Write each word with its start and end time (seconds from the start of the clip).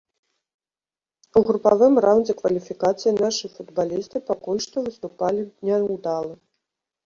У 1.39 1.43
групавым 1.49 1.93
раундзе 2.07 2.33
кваліфікацыі 2.41 3.11
нашы 3.23 3.45
футбалісты 3.61 4.17
пакуль 4.33 4.65
што 4.69 4.77
выступалі 4.89 5.49
няўдала. 5.71 6.35